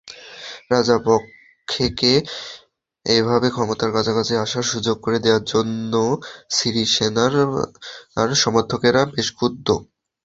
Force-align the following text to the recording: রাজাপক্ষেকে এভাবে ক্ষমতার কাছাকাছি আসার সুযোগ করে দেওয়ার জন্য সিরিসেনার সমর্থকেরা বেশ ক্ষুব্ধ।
রাজাপক্ষেকে 0.71 2.13
এভাবে 3.05 3.47
ক্ষমতার 3.51 3.91
কাছাকাছি 3.95 4.33
আসার 4.37 4.65
সুযোগ 4.71 4.97
করে 5.01 5.17
দেওয়ার 5.19 5.43
জন্য 5.45 5.93
সিরিসেনার 6.51 7.33
সমর্থকেরা 8.37 9.01
বেশ 9.13 9.27
ক্ষুব্ধ। 9.37 9.67